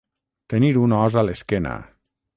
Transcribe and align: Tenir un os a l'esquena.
Tenir 0.53 0.71
un 0.85 0.97
os 1.01 1.19
a 1.23 1.27
l'esquena. 1.29 1.79